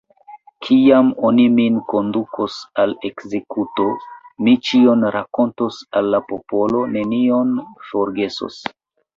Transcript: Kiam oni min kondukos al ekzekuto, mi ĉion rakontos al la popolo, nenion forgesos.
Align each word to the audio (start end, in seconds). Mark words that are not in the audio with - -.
Kiam 0.67 1.09
oni 1.27 1.43
min 1.57 1.75
kondukos 1.91 2.55
al 2.83 2.95
ekzekuto, 3.09 3.87
mi 4.47 4.55
ĉion 4.71 5.07
rakontos 5.17 5.79
al 6.01 6.11
la 6.15 6.23
popolo, 6.33 6.83
nenion 6.97 7.53
forgesos. 7.93 8.61